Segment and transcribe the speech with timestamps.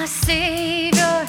[0.00, 1.28] my Savior,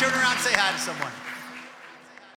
[0.00, 1.29] Turn around, say hi to someone.